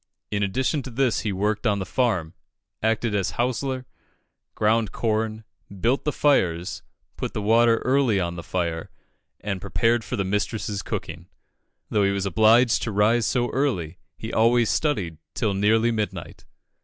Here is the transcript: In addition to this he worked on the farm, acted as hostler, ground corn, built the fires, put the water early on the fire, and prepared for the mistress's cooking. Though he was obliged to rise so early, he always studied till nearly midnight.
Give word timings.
In 0.31 0.41
addition 0.41 0.81
to 0.81 0.89
this 0.89 1.19
he 1.19 1.31
worked 1.31 1.67
on 1.67 1.77
the 1.77 1.85
farm, 1.85 2.33
acted 2.81 3.13
as 3.13 3.33
hostler, 3.37 3.85
ground 4.55 4.91
corn, 4.91 5.43
built 5.79 6.05
the 6.05 6.11
fires, 6.11 6.81
put 7.17 7.33
the 7.35 7.39
water 7.43 7.77
early 7.85 8.19
on 8.19 8.35
the 8.35 8.41
fire, 8.41 8.89
and 9.41 9.61
prepared 9.61 10.03
for 10.03 10.15
the 10.15 10.23
mistress's 10.25 10.81
cooking. 10.81 11.27
Though 11.91 12.03
he 12.03 12.09
was 12.09 12.25
obliged 12.25 12.81
to 12.81 12.91
rise 12.91 13.27
so 13.27 13.51
early, 13.51 13.99
he 14.17 14.33
always 14.33 14.71
studied 14.71 15.19
till 15.35 15.53
nearly 15.53 15.91
midnight. 15.91 16.45